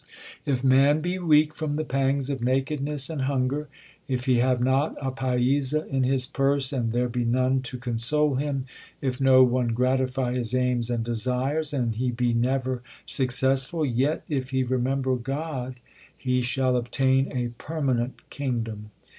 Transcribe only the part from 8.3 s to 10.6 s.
him, If no one gratify his